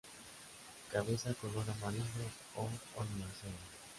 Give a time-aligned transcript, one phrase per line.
[0.91, 2.25] Cabeza color amarillo
[2.57, 2.59] a
[3.01, 3.59] oliváceo.